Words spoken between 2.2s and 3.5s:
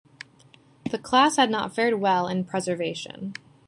in preservation.